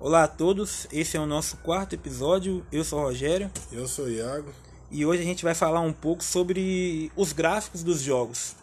[0.00, 2.64] Olá a todos, esse é o nosso quarto episódio.
[2.70, 4.52] Eu sou o Rogério Eu sou o Iago.
[4.92, 8.54] e hoje a gente vai falar um pouco sobre os gráficos dos jogos.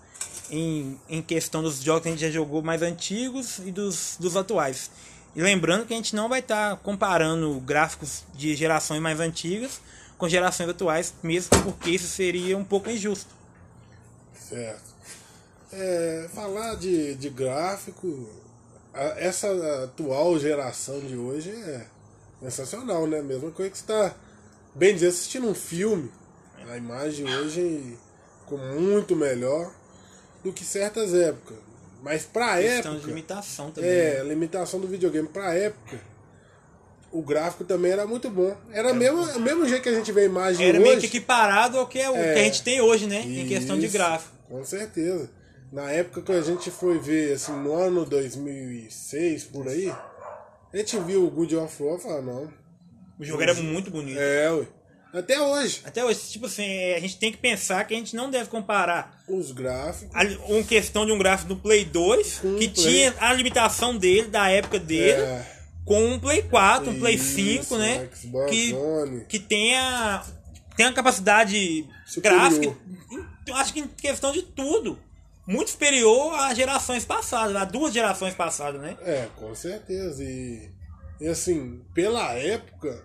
[0.50, 4.38] Em, em questão dos jogos que a gente já jogou mais antigos e dos, dos
[4.38, 4.90] atuais.
[5.36, 9.82] E lembrando que a gente não vai estar comparando gráficos de gerações mais antigas
[10.18, 13.36] com gerações atuais, mesmo porque isso seria um pouco injusto.
[14.40, 14.96] Certo.
[15.74, 18.30] É, falar de, de gráfico,
[19.18, 21.86] essa atual geração de hoje é
[22.42, 23.22] sensacional, né?
[23.22, 24.14] Mesma coisa que você está,
[24.74, 26.12] bem dizer, assistindo um filme.
[26.70, 27.98] A imagem hoje
[28.42, 29.72] ficou muito melhor
[30.44, 31.58] do que certas épocas.
[32.02, 33.08] Mas pra Questão de época.
[33.08, 33.90] limitação também.
[33.90, 34.20] É, né?
[34.22, 36.00] a limitação do videogame pra época.
[37.12, 38.56] O gráfico também era muito bom.
[38.72, 40.88] Era o mesmo, o mesmo jeito que a gente vê a imagem Era hoje.
[40.88, 42.34] meio que equiparado ao que, é o É.
[42.34, 43.22] que a gente tem hoje, né?
[43.22, 44.32] Em questão de Isso, gráfico.
[44.50, 45.30] Com certeza.
[45.72, 49.92] Na época que a gente foi ver, assim, no ano 2006, por aí,
[50.74, 52.54] a gente viu o Good of War e falou, não.
[53.20, 54.18] O jogo era muito bonito.
[54.20, 54.66] É, ué.
[55.14, 55.82] Até hoje.
[55.86, 59.24] Até hoje, tipo assim, a gente tem que pensar que a gente não deve comparar
[59.30, 60.14] Os gráficos.
[60.14, 62.86] a, uma questão de um gráfico do Play 2, Com que Play.
[62.86, 65.46] tinha a limitação dele, da época dele, É,
[65.86, 68.10] com um Play 4, um Play Isso, 5, né?
[68.14, 69.26] Xbox Que, One.
[69.30, 70.22] que tenha,
[70.76, 72.42] tenha capacidade Superior.
[72.42, 72.78] gráfica,
[73.54, 75.00] acho que em questão de tudo,
[75.48, 78.98] muito superior às gerações passadas, a duas gerações passadas, né?
[79.02, 80.24] É, com certeza.
[80.24, 80.70] E,
[81.20, 83.04] e assim, pela época,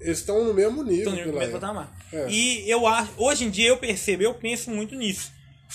[0.00, 1.12] eles estão no mesmo nível.
[1.12, 1.92] Então, no mesmo patamar.
[2.12, 2.28] É.
[2.30, 5.32] E eu acho, hoje em dia eu percebo, eu penso muito nisso.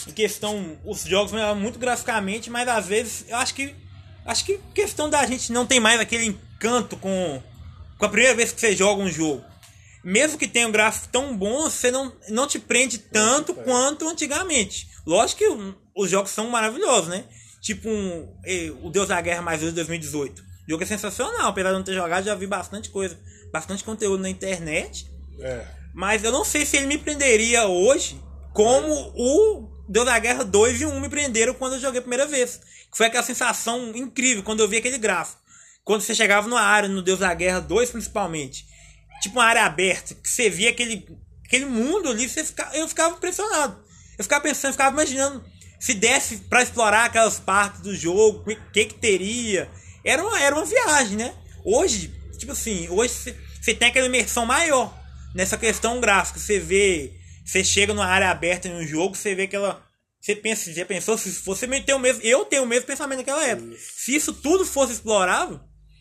[0.08, 3.74] Em questão, os jogos melhoram muito graficamente, mas às vezes eu acho que
[4.26, 7.42] acho que questão da gente não tem mais aquele encanto com
[7.98, 9.44] com a primeira vez que você joga um jogo.
[10.04, 14.88] Mesmo que tenha um gráfico tão bom, você não, não te prende tanto quanto antigamente.
[15.08, 17.24] Lógico que os jogos são maravilhosos, né?
[17.62, 18.28] Tipo um,
[18.84, 20.42] o Deus da Guerra Mais 2 de 2018.
[20.42, 23.18] O jogo é sensacional, apesar de não ter jogado, já vi bastante coisa,
[23.50, 25.10] bastante conteúdo na internet.
[25.40, 25.66] É.
[25.96, 28.22] Mas eu não sei se ele me prenderia hoje
[28.54, 32.26] como o Deus da Guerra 2 e 1 me prenderam quando eu joguei a primeira
[32.26, 32.60] vez.
[32.92, 35.42] Que foi aquela sensação incrível quando eu vi aquele gráfico.
[35.86, 38.66] Quando você chegava numa área, no Deus da Guerra 2 principalmente,
[39.22, 41.08] tipo uma área aberta, que você via aquele,
[41.46, 43.87] aquele mundo ali, você fica, eu ficava impressionado.
[44.18, 45.44] Eu ficava pensando, ficava imaginando
[45.80, 49.70] se desse pra explorar aquelas partes do jogo, o que que teria.
[50.04, 51.34] Era uma, era uma viagem, né?
[51.64, 53.14] Hoje, tipo assim, hoje
[53.62, 54.98] você- tem aquela imersão maior
[55.36, 56.40] nessa questão gráfica.
[56.40, 57.14] Você vê,
[57.46, 59.86] você chega numa área aberta em um jogo, você vê aquela.
[60.20, 62.22] Você pensa, já pensou se você tem o mesmo.
[62.24, 63.76] Eu tenho o mesmo pensamento naquela época.
[63.78, 65.60] Se isso tudo fosse explorável,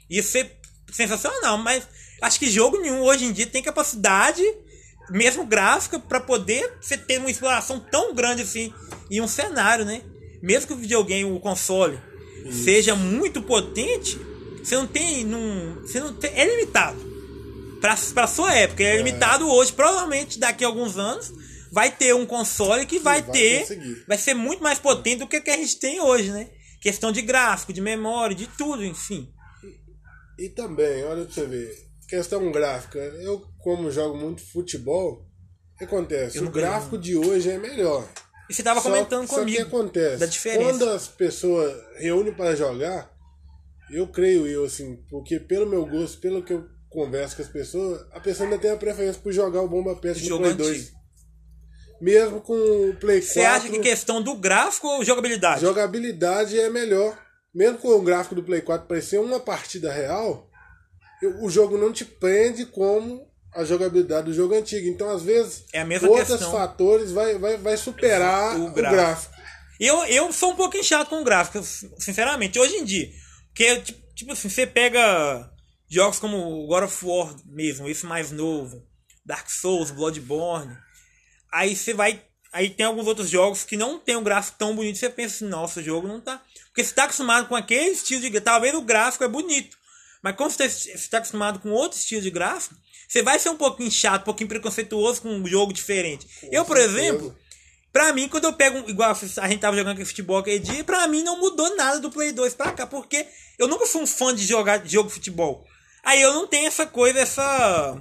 [0.09, 0.59] ia ser
[0.91, 1.59] sensacional.
[1.59, 1.87] Mas
[2.23, 4.43] acho que jogo nenhum hoje em dia tem capacidade,
[5.11, 8.73] mesmo gráfica, pra poder você ter uma exploração tão grande assim
[9.11, 10.03] em um cenário, né?
[10.43, 11.99] Mesmo que o videogame, o console,
[12.51, 14.19] seja muito potente,
[14.63, 15.25] você não tem.
[15.25, 17.17] Não, você não tem, é limitado
[17.81, 18.83] pra, pra sua época.
[18.83, 19.73] É, limitado hoje.
[19.73, 21.33] Provavelmente daqui a alguns anos
[21.71, 23.61] vai ter um console que vai, vai ter.
[23.61, 24.05] conseguir.
[24.07, 26.49] Vai ser muito mais potente do que o que a gente tem hoje, né?
[26.81, 29.29] Questão de gráfico, de memória, de tudo, enfim.
[30.39, 32.99] E também, olha pra você ver, questão gráfica.
[32.99, 35.25] Eu, como jogo muito futebol,
[35.75, 36.39] o que acontece?
[36.41, 38.07] O gráfico de hoje é melhor.
[38.49, 39.57] E você tava Só- comentando só comigo.
[39.57, 40.19] que acontece?
[40.19, 40.71] da diferença.
[40.71, 43.11] Quando as pessoas reúnem para jogar,
[43.91, 48.07] eu creio eu, assim, porque pelo meu gosto, pelo que eu converso com as pessoas,
[48.13, 50.63] a pessoa ainda tem a preferência por jogar o Bomba Pet no Play antigo.
[50.69, 50.93] 2.
[52.01, 53.33] Mesmo com o Play 4.
[53.35, 55.61] Você acha que questão do gráfico ou jogabilidade?
[55.63, 57.19] Jogabilidade é melhor.
[57.55, 60.49] Mesmo com o gráfico do Play 4 parecer uma partida real,
[61.41, 64.87] o jogo não te prende como a jogabilidade do jogo antigo.
[64.89, 66.53] Então, às vezes, É outros questão.
[66.53, 68.95] fatores vai, vai, vai superar O o gráfico.
[68.97, 69.35] gráfico.
[69.81, 71.63] Eu, eu sou um pouco chato com o gráfico,
[71.99, 73.11] sinceramente, hoje em dia.
[73.49, 75.51] Porque, tipo, tipo assim, você pega
[75.89, 78.83] jogos como God of War mesmo, esse mais novo,
[79.25, 80.77] Dark Souls, Bloodborne.
[81.53, 82.23] Aí você vai.
[82.53, 85.49] Aí tem alguns outros jogos que não tem um gráfico tão bonito, você pensa assim,
[85.49, 86.43] nossa, o jogo não tá.
[86.69, 88.41] Porque você tá acostumado com aquele estilo de.
[88.41, 89.77] Talvez o gráfico é bonito.
[90.23, 92.75] Mas como você está acostumado com outro estilo de gráfico,
[93.09, 96.27] você vai ser um pouquinho chato, um pouquinho preconceituoso com um jogo diferente.
[96.51, 96.99] eu, por certeza.
[97.01, 97.37] exemplo,
[97.97, 101.09] Pra mim, quando eu pego, igual a gente tava jogando aquele futebol aquele dia, pra
[101.09, 103.27] mim não mudou nada do Play 2 pra cá, porque
[103.59, 105.67] eu nunca fui um fã de jogar de jogo de futebol.
[106.05, 107.97] Aí eu não tenho essa coisa, essa,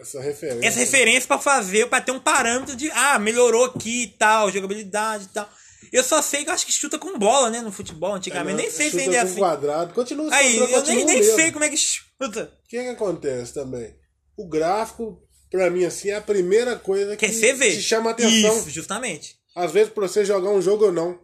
[0.00, 0.66] Essa referência.
[0.66, 5.26] essa referência pra fazer, pra ter um parâmetro de, ah, melhorou aqui e tal, jogabilidade
[5.26, 5.48] e tal.
[5.92, 8.56] Eu só sei que eu acho que chuta com bola, né, no futebol antigamente.
[8.56, 9.38] nem sei se ainda é assim.
[9.38, 9.94] quadrado.
[9.94, 12.52] Continua Aí, controle, eu nem, continua nem sei como é que chuta.
[12.64, 13.94] O que, que acontece também?
[14.36, 18.58] O gráfico, pra mim, assim, é a primeira coisa que você te chama a atenção.
[18.58, 19.36] Isso, justamente.
[19.54, 21.18] Às vezes, pra você jogar um jogo ou não.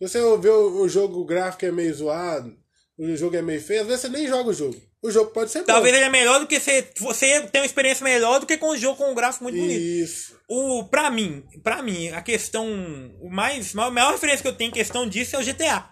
[0.00, 2.56] Se você ver o, o jogo gráfico é meio zoado,
[2.98, 4.80] o jogo é meio feio, às vezes você nem joga o jogo.
[5.02, 5.98] O jogo pode ser Talvez bom.
[5.98, 6.88] ele é melhor do que você.
[6.98, 9.80] Você tem uma experiência melhor do que com um jogo com um gráfico muito bonito.
[9.80, 10.38] Isso.
[10.48, 12.64] O, pra mim, pra mim, a questão.
[13.20, 13.76] O mais.
[13.76, 15.90] A maior referência que eu tenho em questão disso é o GTA.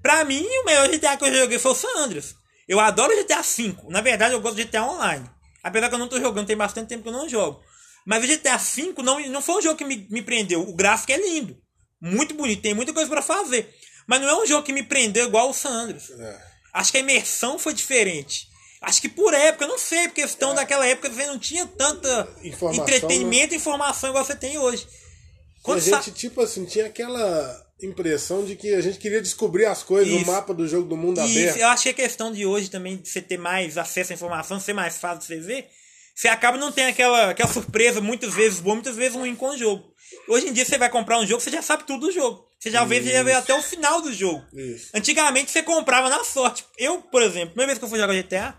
[0.00, 2.36] Pra mim, o melhor GTA que eu joguei foi o San Andreas.
[2.68, 3.74] Eu adoro o GTA V.
[3.88, 5.28] Na verdade, eu gosto do GTA Online.
[5.62, 7.60] Apesar que eu não tô jogando, tem bastante tempo que eu não jogo.
[8.06, 10.60] Mas o GTA V não, não foi um jogo que me, me prendeu.
[10.62, 11.56] O gráfico é lindo.
[12.00, 13.72] Muito bonito, tem muita coisa pra fazer.
[14.06, 16.10] Mas não é um jogo que me prendeu igual o San Andreas.
[16.10, 16.40] É.
[16.72, 18.51] Acho que a imersão foi diferente.
[18.82, 22.82] Acho que por época, não sei, porque questão daquela época você não tinha tanta Informação,
[22.84, 24.84] entretenimento e informação igual você tem hoje.
[24.84, 29.66] A Quando sa- gente, tipo assim, tinha aquela impressão de que a gente queria descobrir
[29.66, 30.24] as coisas, Isso.
[30.24, 31.56] o mapa do jogo do mundo Isso, aberto.
[31.58, 34.58] eu acho que a questão de hoje também, de você ter mais acesso à informação,
[34.60, 35.68] ser mais fácil de você ver,
[36.14, 39.56] você acaba não tendo aquela, aquela surpresa, muitas vezes boa, muitas vezes ruim com o
[39.56, 39.84] jogo.
[40.28, 42.44] Hoje em dia você vai comprar um jogo, você já sabe tudo do jogo.
[42.60, 44.44] Você já vê, já vê até o final do jogo.
[44.52, 44.90] Isso.
[44.94, 46.64] Antigamente você comprava na sorte.
[46.78, 48.54] Eu, por exemplo, primeira vez que eu fui jogar GTA,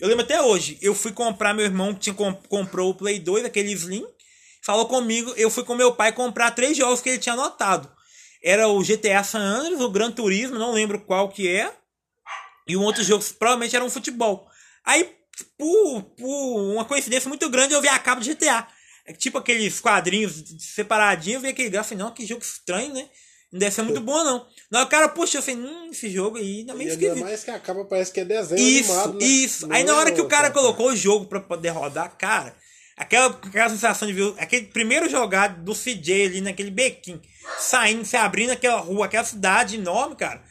[0.00, 3.44] eu lembro até hoje, eu fui comprar, meu irmão tinha, comp- comprou o Play 2,
[3.44, 4.04] aquele Slim,
[4.62, 7.90] falou comigo, eu fui com meu pai comprar três jogos que ele tinha anotado.
[8.42, 11.72] Era o GTA San Andreas, o Gran Turismo, não lembro qual que é,
[12.68, 14.48] e um outro jogo provavelmente era um futebol.
[14.84, 15.16] Aí,
[15.56, 18.66] por, por uma coincidência muito grande, eu vi a capa do GTA.
[19.04, 23.08] É tipo aqueles quadrinhos separadinhos, eu vi aquele gráfico não, que jogo estranho, né?
[23.52, 24.46] Não deve ser muito bom, não.
[24.70, 27.24] Não, o cara puxou, eu falei, hum, esse jogo aí tá E meio ainda esquisito.
[27.24, 29.24] mais que a capa parece que é desenho Isso, animado, né?
[29.26, 29.72] isso.
[29.72, 32.54] Aí na é hora que o cara colocou o jogo pra poder rodar, cara,
[32.96, 37.20] aquela, aquela sensação de ver aquele primeiro jogado do CJ ali naquele bequinho,
[37.60, 40.42] saindo, se abrindo aquela rua, aquela cidade enorme, cara.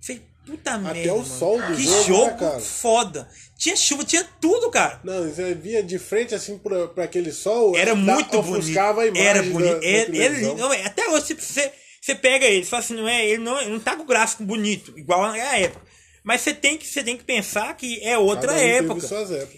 [0.00, 1.12] Falei, puta merda.
[1.12, 1.26] o mano.
[1.28, 2.60] sol do que jogo, né, jogo cara?
[2.60, 3.28] foda.
[3.58, 5.00] Tinha chuva, tinha tudo, cara.
[5.04, 7.76] Não, você via de frente assim pra, pra aquele sol.
[7.76, 8.58] Era dá- muito bonito.
[8.58, 9.80] ofuscava a imagem Era bonito.
[9.80, 10.54] da Era, era.
[10.54, 11.70] Não, é, Até hoje, tipo, você,
[12.08, 14.98] você pega ele, fala assim, não é, ele não, não tá com o gráfico bonito,
[14.98, 15.86] igual na época.
[16.24, 19.00] Mas você tem que, você tem que pensar que é outra Cada um época.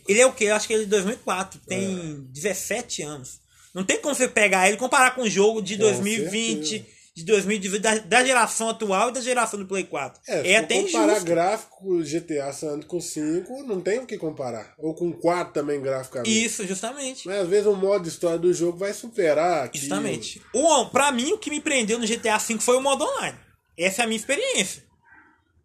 [0.08, 0.44] Ele é o que?
[0.44, 1.61] Eu acho que ele é de 2004.
[1.67, 3.41] Tem 17 anos.
[3.75, 6.87] Não tem como você pegar ele e comparar com o jogo de Com 2020, certeza.
[7.20, 10.20] De 2018, da, da geração atual e da geração do Play 4.
[10.26, 11.25] É, É, se até comparar injusto.
[11.25, 14.75] gráfico GTA San Andreas com 5, não tem o que comparar.
[14.78, 16.44] Ou com 4 também graficamente.
[16.44, 17.26] Isso, justamente.
[17.26, 19.84] Mas às vezes o modo história do jogo vai superar aquilo.
[19.84, 20.43] Justamente.
[20.55, 23.37] O, pra mim, o que me prendeu no GTA V foi o modo online.
[23.78, 24.82] Essa é a minha experiência.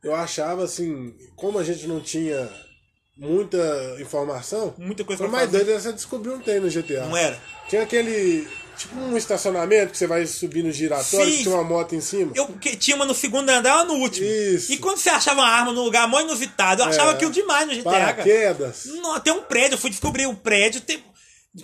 [0.04, 2.50] Eu achava assim, como a gente não tinha
[3.18, 3.58] muita
[4.00, 7.06] informação, Muita coisa foi mais doido era você descobrir um trem no GTA.
[7.06, 7.40] Não era?
[7.70, 8.48] Tinha aquele.
[8.78, 11.38] Tipo um estacionamento que você vai subir no giratório Sim.
[11.38, 12.32] que tinha uma moto em cima.
[12.36, 14.28] Eu que- tinha uma no segundo andar ou no último.
[14.28, 14.72] Isso.
[14.72, 17.14] E quando você achava uma arma num lugar muito inusitado, eu achava É.
[17.14, 17.84] aquilo demais no GTA.
[17.92, 18.86] Paraquedas.
[18.86, 20.82] Não, tem um prédio, eu fui descobrir um prédio.
[20.82, 21.04] Tem...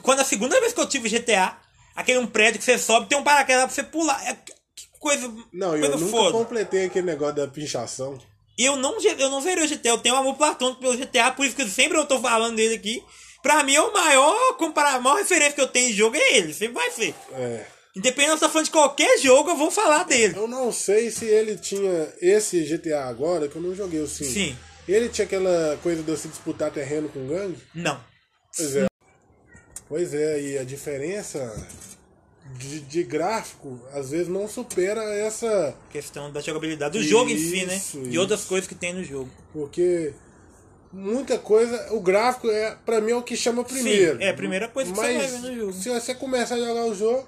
[0.02, 1.58] Quando a segunda vez que eu tive GTA,
[1.96, 4.22] aquele um prédio que você sobe, tem um paraquedas pra você pular.
[4.28, 4.34] É...
[4.74, 6.32] Que coisa, Não, eu coisa nunca foda.
[6.32, 8.18] completei aquele negócio da pinchação.
[8.58, 11.46] Eu não, eu não zerei o GTA, eu tenho um amor platônico pelo GTA, por
[11.46, 13.04] isso que sempre eu tô falando dele aqui.
[13.42, 16.38] Pra mim, é o maior, compara- a maior referência que eu tenho em jogo é
[16.38, 17.16] ele, sempre vai ser.
[17.34, 17.66] É.
[17.96, 20.34] Independente se eu falando de qualquer jogo, eu vou falar dele.
[20.38, 24.30] Eu não sei se ele tinha esse GTA agora, que eu não joguei o 5.
[24.32, 24.58] Sim.
[24.88, 27.58] Ele tinha aquela coisa de você disputar terreno com gangue?
[27.76, 28.00] Não.
[28.56, 28.86] Pois é.
[29.90, 31.68] Pois é, e a diferença
[32.58, 35.76] de, de gráfico às vezes não supera essa.
[35.90, 37.76] Questão da jogabilidade do jogo em si, né?
[37.76, 38.20] Isso, E isso.
[38.22, 39.30] outras coisas que tem no jogo.
[39.52, 40.14] Porque
[40.92, 41.94] muita coisa.
[41.94, 44.22] O gráfico é, pra mim, é o que chama primeiro.
[44.22, 45.74] é a primeira coisa que você Mas vai ver no jogo.
[45.74, 47.28] Se você começar a jogar o jogo.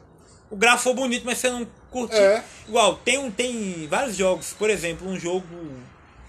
[0.50, 2.20] O gráfico foi bonito, mas você não curtiu.
[2.20, 2.43] É.
[2.67, 4.53] Igual, tem, um, tem vários jogos.
[4.53, 5.48] Por exemplo, um jogo.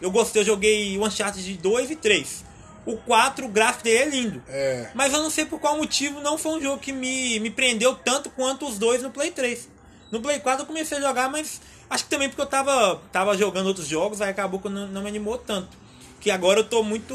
[0.00, 2.44] Eu gostei, eu joguei o Uncharted de 2 e 3.
[2.86, 4.42] O 4, o gráfico dele é lindo.
[4.48, 4.90] É.
[4.94, 7.94] Mas eu não sei por qual motivo não foi um jogo que me, me prendeu
[7.94, 9.68] tanto quanto os dois no Play 3.
[10.10, 13.36] No Play 4 eu comecei a jogar, mas acho que também porque eu tava, tava
[13.36, 15.83] jogando outros jogos, aí acabou que não, não me animou tanto.
[16.24, 17.14] Que agora eu tô muito.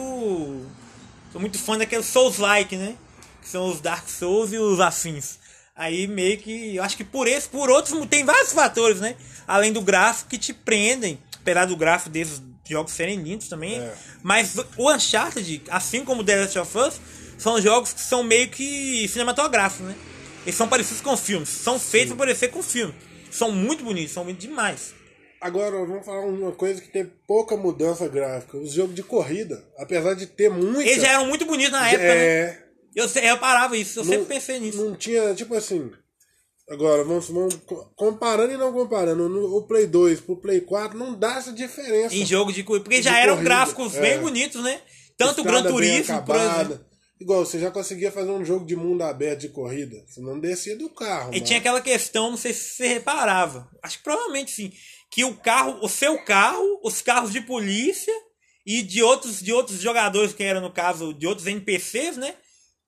[1.34, 2.96] Tô muito fã daqueles Souls-like, né?
[3.42, 5.40] Que são os Dark Souls e os afins.
[5.76, 6.76] Aí meio que.
[6.76, 7.98] Eu acho que por esse, por outros.
[8.06, 9.16] Tem vários fatores, né?
[9.48, 11.18] Além do gráfico que te prendem.
[11.42, 12.40] Apesar do gráfico desses
[12.70, 13.80] jogos serem lindos também.
[13.80, 13.96] É.
[14.22, 17.02] Mas o Uncharted, assim como o The Last of Us,
[17.36, 19.96] são jogos que são meio que cinematográficos, né?
[20.46, 21.50] Eles são parecidos com filmes.
[21.50, 22.94] São feitos para parecer com filme.
[23.32, 24.94] São muito bonitos, são muito demais.
[25.42, 28.58] Agora, vamos falar uma coisa que tem pouca mudança gráfica.
[28.58, 30.84] Os jogos de corrida, apesar de ter muita.
[30.90, 32.16] Eles já eram muito bonitos na época, né?
[32.18, 32.64] é,
[32.96, 34.84] Eu, se- eu parava isso, eu não- sempre pensei nisso.
[34.84, 35.92] Não tinha, tipo assim.
[36.70, 39.28] Agora, vamos, vamos co- comparando e não comparando.
[39.30, 42.14] No, o Play 2 pro Play 4 não dá essa diferença.
[42.14, 42.84] Em jogo de corrida.
[42.84, 44.02] Porque De já eram corrida, gráficos é.
[44.02, 44.80] bem bonitos, né?
[45.18, 46.62] Tanto o Estrada Gran Turismo, por acabada.
[46.74, 46.89] exemplo.
[47.20, 50.02] Igual, você já conseguia fazer um jogo de mundo aberto de corrida.
[50.08, 51.34] Você não descia do carro.
[51.34, 53.70] E tinha aquela questão, não sei se você reparava.
[53.84, 54.72] Acho que provavelmente sim.
[55.12, 58.14] Que o carro, o seu carro, os carros de polícia
[58.66, 62.36] e de outros, de outros jogadores, que eram, no caso, de outros NPCs, né?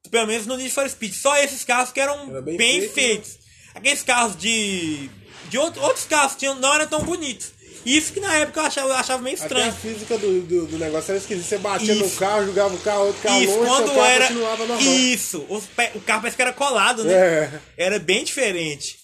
[0.09, 1.13] Pelo menos no Need for Speed.
[1.13, 3.39] Só esses carros que eram Era bem, bem feito, feitos.
[3.75, 5.09] Aqueles carros de.
[5.49, 7.51] de outro, outros carros tinham, não eram tão bonitos.
[7.85, 9.73] Isso que na época eu achava, eu achava meio Até a estranho.
[9.73, 11.47] física do, do, do negócio era esquisita.
[11.47, 12.17] Você batia no Isso.
[12.19, 14.27] carro, jogava o carro, outro carro Isso, longe, quando carro era.
[14.27, 14.93] continuava normal.
[14.93, 17.13] Isso, os pe- o carro parece que era colado, né?
[17.13, 17.59] É.
[17.77, 18.97] Era bem diferente.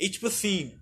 [0.00, 0.72] E tipo assim,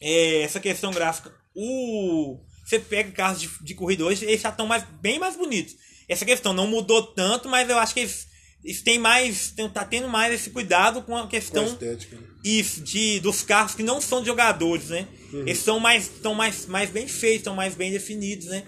[0.00, 2.38] é, essa questão gráfica, o.
[2.66, 5.74] Você pega carros de, de corrida hoje, eles já estão mais, bem mais bonitos.
[6.08, 8.26] Essa questão não mudou tanto, mas eu acho que eles,
[8.64, 9.50] eles têm mais.
[9.50, 12.16] Tem, tá tendo mais esse cuidado com a Com a questão estética.
[12.16, 12.22] né?
[12.44, 15.06] isso, de, dos carros que não são de jogadores, né?
[15.32, 15.40] Uhum.
[15.42, 18.64] Eles são mais, estão mais, mais bem feitos, estão mais bem definidos, né?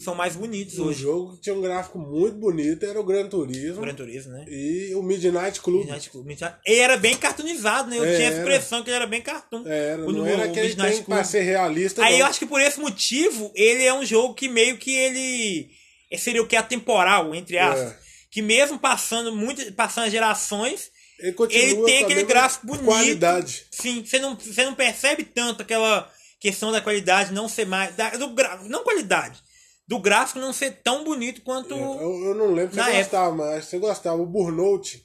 [0.00, 1.02] São mais bonitos Um hoje.
[1.02, 4.44] jogo que tinha um gráfico muito bonito era o Gran Turismo Gran Turismo, né?
[4.48, 5.82] e o Midnight Club.
[5.84, 6.26] Midnight Club.
[6.26, 7.98] Midnight- Ele era bem cartoonizado, né?
[7.98, 8.42] Eu É, tinha a era.
[8.42, 9.62] impressão que ele era bem cartoon.
[9.64, 11.16] Era, O- não o- era o aquele Midnight tem Club.
[11.16, 12.02] pra ser realista.
[12.04, 12.18] Aí não.
[12.20, 15.70] eu acho que por esse motivo, ele é um jogo que meio que ele.
[16.10, 16.56] ele Seria o que?
[16.56, 17.92] Atemporal, entre aspas.
[17.92, 17.98] É.
[18.32, 22.86] Que mesmo passando muito, passando gerações, ele, ele tem aquele gráfico bonito.
[22.86, 23.66] Qualidade.
[23.70, 26.10] Sim, você não, você não percebe tanto aquela
[26.40, 27.94] questão da qualidade não ser mais.
[27.94, 29.38] Da, do gra, não qualidade.
[29.86, 31.74] Do gráfico não ser tão bonito quanto.
[31.74, 34.16] Eu, eu não lembro se você gostava, mas você gostava.
[34.16, 35.04] O Burnout.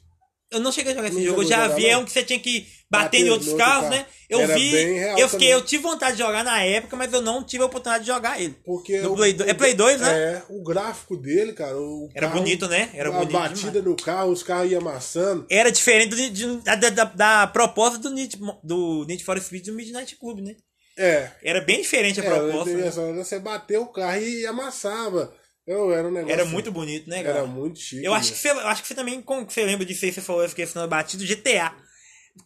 [0.50, 2.24] Eu não cheguei a jogar esse Não jogo, eu já vi, é um que você
[2.24, 3.90] tinha que Bater em outros carros, carro.
[3.90, 4.06] né?
[4.30, 5.48] Eu Era vi, eu, fiquei, também.
[5.50, 8.40] eu tive vontade de jogar na época, mas eu não tive a oportunidade de jogar
[8.40, 8.56] ele.
[8.64, 10.10] Porque No o- Play do- é Play 2, né?
[10.10, 11.74] É, o gráfico dele, cara.
[12.14, 12.90] Era carro- bonito, né?
[12.94, 15.46] Era a bonito batida do carro, os carros iam amassando.
[15.50, 19.74] Era diferente do, de- da, da, da proposta do Need, do Need for Speed do
[19.74, 20.54] Midnight Club, né?
[20.96, 21.30] É.
[21.42, 22.74] Era bem diferente a Era, proposta.
[22.74, 22.90] né?
[23.14, 25.32] você bateu o carro e amassava.
[25.66, 26.32] Eu, era um negócio.
[26.32, 27.38] Era muito bonito, né, cara?
[27.40, 28.02] Era muito chique.
[28.04, 30.12] Eu acho que você, eu acho que você também, como que você lembra disso aí,
[30.12, 31.72] você falou essa questão da batida, GTA.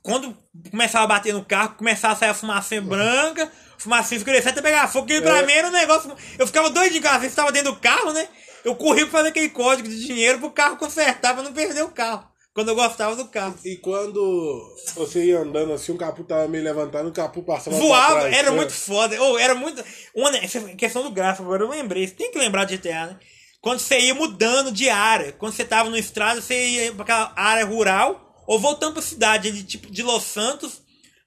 [0.03, 0.37] Quando
[0.71, 4.89] começava a bater no carro, começava a sair a fumacinha branca, fumacinha escurecer até pegar
[4.89, 5.47] fogo, que pra É.
[5.47, 6.13] mim era um negócio.
[6.39, 8.29] Eu ficava doidinho, cara, você estava dentro do carro, né?
[8.65, 11.89] Eu corria pra fazer aquele código de dinheiro pro carro consertar pra não perder o
[11.91, 12.31] carro.
[12.55, 13.55] Quando eu gostava do carro.
[13.65, 18.21] E quando você ia andando assim, o capô tava meio levantado, o capô passava Voava,
[18.21, 18.57] trás, era né?
[18.57, 19.19] muito foda.
[19.23, 19.83] Ou era muito.
[20.15, 20.31] Uma
[20.77, 22.07] questão do gráfico, agora eu lembrei.
[22.07, 23.17] Você tem que lembrar de GTA, né?
[23.61, 25.33] Quando você ia mudando de área.
[25.33, 28.22] Quando você tava no estrada, você ia pra aquela área rural.
[28.47, 30.83] Ou voltando pra cidade, de, tipo de Los Santos,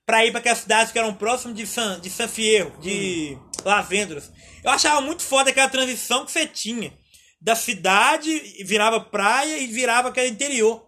[0.06, 4.32] pra ir pra aquelas cidades que eram próximas de San, de San Fierro, de Lavendras.
[4.64, 6.94] Eu achava muito foda aquela transição que você tinha.
[7.42, 10.84] Da cidade, virava praia e virava aquele interior.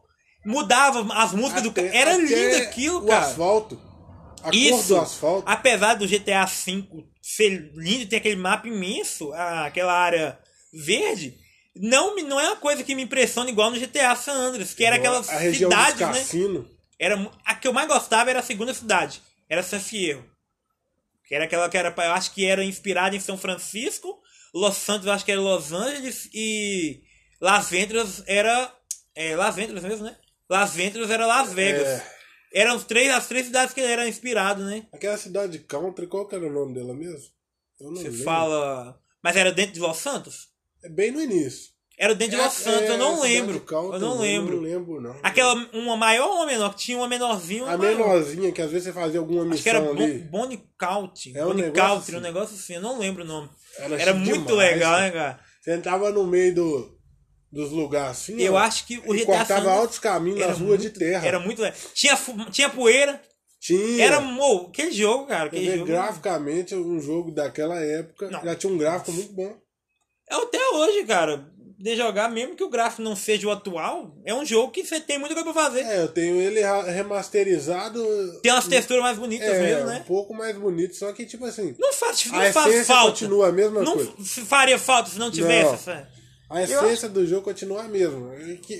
[0.45, 1.95] Mudava as músicas do Até- cara.
[1.97, 3.25] Era lindo aquilo, o cara.
[3.25, 3.79] asfalto.
[4.39, 5.43] A cor Isso, do asfalto.
[5.49, 6.85] apesar do GTA V
[7.21, 10.39] ser lindo e ter aquele mapa imenso, a- aquela área
[10.71, 11.35] verde,
[11.81, 14.95] não, não é uma coisa que me impressiona igual no GTA San Andreas, que era
[14.95, 16.65] aquela cidade, né?
[16.99, 20.25] Era, a que eu mais gostava era a segunda cidade, era San Fierro.
[21.25, 24.21] Que era aquela que era, eu acho que era inspirada em São Francisco,
[24.53, 27.03] Los Santos eu acho que era Los Angeles e
[27.39, 28.73] Las Venturas era
[29.13, 30.15] é, Las Venturas mesmo, né?
[30.49, 31.87] Las Venturas era Las Vegas.
[31.87, 32.17] É.
[32.53, 34.87] Eram os três, as três cidades que ele era inspirado, né?
[34.93, 37.29] Aquela cidade de country, qual que era o nome dela mesmo?
[37.79, 38.23] Eu não Você lembro.
[38.23, 38.99] fala.
[39.21, 40.49] Mas era dentro de Los Santos?
[40.83, 41.75] É bem no início.
[41.99, 43.65] Era dentro de Los É, Santos, eu é, não cidade lembro.
[43.71, 44.55] Eu não lembro.
[44.57, 45.15] não lembro, não.
[45.23, 46.69] Aquela, uma maior ou uma menor?
[46.75, 47.97] Que tinha uma menorzinha uma A maior.
[47.97, 50.19] menorzinha, que às vezes você fazia alguma Acho que era missão Bon- ali.
[50.19, 50.55] Bonnie.
[51.33, 52.19] É um Bonnie Country, um assim.
[52.27, 53.49] negócio assim, eu não lembro o nome.
[53.79, 55.01] Era Era chique muito demais, legal, cara.
[55.05, 55.39] né, cara?
[55.59, 56.97] Você entrava no meio do,
[57.51, 58.39] dos lugares assim.
[58.39, 61.25] Eu ó, acho que o GTA cortava altos caminhos nas ruas de terra.
[61.27, 61.77] Era muito legal.
[61.95, 62.15] Tinha,
[62.51, 63.19] tinha poeira.
[63.59, 64.05] Tinha.
[64.05, 64.21] Era.
[64.21, 65.49] Mo, aquele jogo, cara.
[65.49, 65.85] Ver, jogo.
[65.87, 68.43] graficamente, um jogo daquela época Não.
[68.43, 69.57] já tinha um gráfico muito bom.
[70.29, 71.45] É até hoje, cara.
[71.79, 74.99] De jogar, mesmo que o gráfico não seja o atual, é um jogo que você
[74.99, 75.81] tem muita coisa pra fazer.
[75.81, 76.59] É, eu tenho ele
[76.91, 78.03] remasterizado.
[78.41, 79.99] Tem umas texturas mais bonitas é, mesmo, né?
[80.01, 83.11] um pouco mais bonito, só que tipo assim, Não faz, não a faz falta.
[83.11, 84.11] continua a mesma não coisa.
[84.19, 85.73] f- faria falta se não tivesse Não.
[85.73, 86.09] essa.
[86.49, 88.31] A essência do jogo continua a mesma.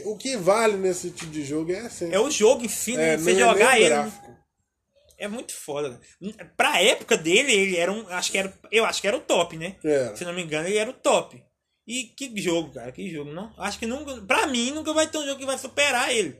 [0.05, 2.15] O que, vale nesse tipo de jogo é a essência.
[2.15, 3.13] É o jogo em si, né?
[3.13, 3.89] É, Você não é jogar o ele.
[3.89, 4.36] gráfico.
[5.17, 5.99] É muito foda.
[6.55, 8.07] Pra época dele, ele era um.
[8.09, 8.53] Acho que era.
[8.71, 9.75] Eu acho que era o top, né?
[9.83, 10.15] Era.
[10.15, 11.43] Se não me engano, ele era o top.
[11.87, 13.51] E que jogo, cara, que jogo, não?
[13.57, 14.21] Acho que nunca.
[14.21, 16.37] Pra mim, nunca vai ter um jogo que vai superar ele.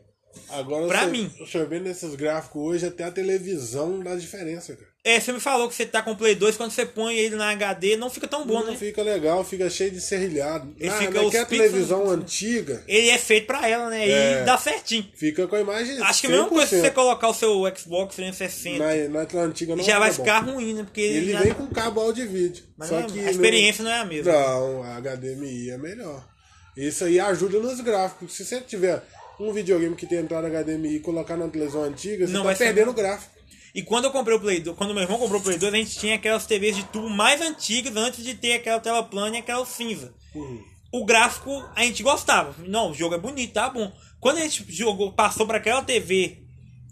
[0.50, 1.34] Agora, Pra você, mim.
[1.40, 4.87] Você vê nesses gráficos hoje, até a televisão dá diferença, cara.
[5.04, 7.38] É, você me falou que você tá com o Play 2, quando você põe ele
[7.38, 8.76] na HD, não fica tão bom, não né?
[8.76, 10.76] fica legal, fica cheio de serrilhado.
[10.78, 14.06] Ele Na, fica naquela pixels- televisão antiga, Ele é feito pra ela, né?
[14.10, 14.42] É.
[14.42, 15.10] E dá certinho.
[15.16, 16.82] fica com a imagem Acho que a mesma coisa se 100%.
[16.82, 20.54] você colocar o seu Xbox 360, Na, na antiga não já vai fica ficar bom.
[20.56, 20.84] ruim, né?
[20.84, 22.66] Porque Ele já- vem com cabo áudio e vídeo.
[22.78, 24.30] Mas só não é- que a experiência não é a mesma.
[24.34, 26.28] Não, a HDMI é melhor.
[26.76, 28.34] Isso aí ajuda nos gráficos.
[28.36, 29.02] Se você tiver
[29.40, 32.92] um videogame que tem entrada HDMI e colocar na televisão antiga, você Não tá perdendo
[32.92, 33.37] o gráfico.
[33.78, 35.78] E quando eu comprei o Play 2, quando meu irmão comprou o Play 2, a
[35.78, 39.40] gente tinha aquelas TVs de tubo mais antigas antes de ter aquela tela plana e
[39.40, 40.12] aquela cinza.
[40.34, 40.64] Uhum.
[40.92, 42.56] O gráfico a gente gostava.
[42.66, 43.94] Não, o jogo é bonito, tá bom.
[44.20, 46.40] Quando a gente jogou, passou para aquela TV,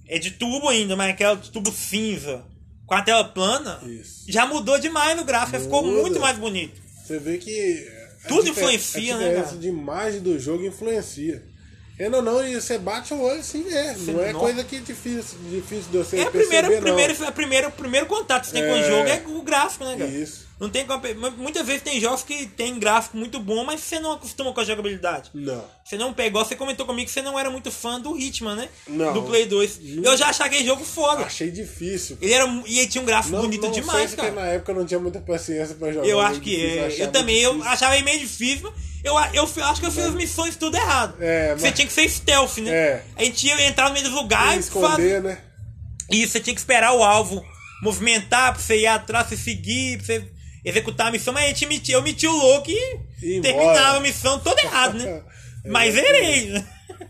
[0.08, 2.46] é de tubo ainda, mas aquela de tubo cinza,
[2.86, 4.24] com a tela plana, Isso.
[4.28, 6.80] já mudou demais no gráfico, ficou muito mais bonito.
[7.04, 7.84] Você vê que.
[8.28, 9.58] Tudo influencia, a né, cara?
[9.58, 11.44] de imagem do jogo influencia.
[12.00, 14.14] Ainda não, e você bate o olho assim mesmo.
[14.14, 16.82] Não é não- coisa que difícil, difícil de você É perceber, primeira, não.
[16.82, 18.84] primeira, a primeira, o primeiro contato que você tem com o É.
[18.90, 20.10] jogo é o gráfico, né, cara?
[20.10, 20.45] Isso.
[20.58, 21.02] Não tem como-
[21.38, 24.64] Muitas vezes tem jogos que tem gráfico muito bom, mas você não acostuma com a
[24.64, 25.30] jogabilidade.
[25.34, 25.66] Não.
[25.84, 28.70] Você não pegou, você comentou comigo que você não era muito fã do Hitman, né?
[28.88, 29.12] Não.
[29.14, 29.80] Do Play 2.
[30.02, 31.24] Eu já achei aquele jogo foda.
[31.26, 32.18] Achei difícil.
[32.22, 32.46] Ele era.
[32.66, 34.30] E ele tinha um gráfico Não, bonito não demais, sei cara.
[34.32, 36.08] porque na época eu não tinha muita paciência pra jogar.
[36.08, 37.02] Eu acho que é.
[37.04, 37.72] Eu também, eu difícil.
[37.74, 38.74] achava ele meio difícil.
[39.04, 41.16] Eu, eu, eu acho que eu fiz as missões tudo errado.
[41.20, 42.72] É, Você mas- tinha que ser stealth, né?
[42.72, 43.04] É.
[43.18, 45.22] A gente ia entrar no meio dos E lugares, esconder, fazer.
[45.22, 45.38] né?
[46.10, 47.46] Isso, você tinha que esperar o alvo
[47.84, 50.26] movimentar pra você ir atrás, você seguir, pra você
[50.66, 53.98] executar a missão, mas a gente metia, eu metia o louco e E terminava embora.
[53.98, 55.24] a missão toda errado, né?
[55.66, 56.68] É, mas zerei, né?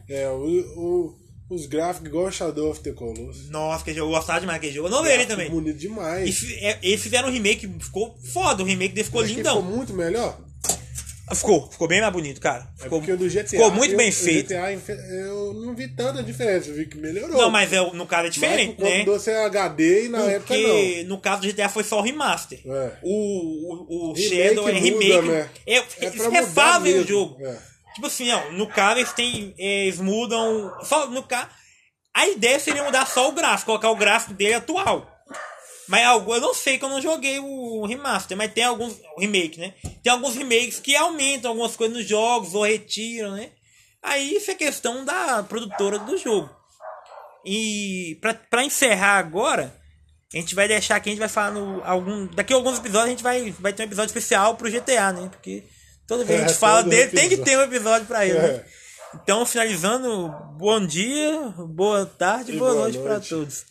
[0.07, 0.35] É, o,
[0.77, 1.15] o-
[1.49, 3.49] os gráficos igual Shadow of the Colossus.
[3.49, 4.87] Nossa, que jogo, eu gostava demais daquele jogo.
[4.87, 5.49] Eu não zerei também.
[5.49, 6.41] Bonito demais.
[6.41, 9.57] E é, eles fizeram um remake, ficou foda, o remake dele ficou Acho lindão.
[9.61, 10.39] ficou muito melhor.
[11.33, 12.67] Ficou, ficou bem mais bonito, cara.
[12.79, 13.47] É Ficou, porque o do GTA.
[13.49, 14.49] ficou muito eu- bem feito.
[14.49, 17.35] GTA, eu não vi tanta diferença, eu vi que melhorou.
[17.35, 19.03] Não, mas é, no caso é diferente, né?
[19.03, 22.59] do seu HD e na época Porque no caso do GTA foi só o remaster.
[22.65, 22.91] É.
[23.01, 25.21] O, o, o Shadow é muda, remake.
[25.27, 25.49] né?
[25.65, 27.37] É, É refazem o jogo.
[27.43, 27.57] É.
[27.95, 29.53] Tipo assim, ó, no caso eles têm.
[29.57, 30.71] Eles mudam.
[30.83, 31.47] Só no caso.
[32.13, 35.09] A ideia seria mudar só o gráfico, colocar o gráfico dele atual.
[35.87, 38.99] Mas algo, eu não sei que eu não joguei o remaster, mas tem alguns.
[39.15, 39.73] O remake, né?
[40.03, 43.51] Tem alguns remakes que aumentam algumas coisas nos jogos ou retiram, né?
[44.01, 46.49] Aí isso é questão da produtora do jogo.
[47.45, 49.75] E pra, pra encerrar agora,
[50.33, 51.83] a gente vai deixar aqui, a gente vai falar no.
[51.83, 55.11] Algum, daqui a alguns episódios a gente vai, vai ter um episódio especial pro GTA,
[55.13, 55.29] né?
[55.29, 55.63] Porque
[56.07, 58.25] toda vez que a É, gente fala todo dele, tem que ter um episódio pra
[58.25, 58.47] ele, né?
[58.47, 58.65] É.
[59.21, 63.29] Então, finalizando, bom dia, boa tarde, E boa, boa noite, pra noite.
[63.29, 63.65] todos.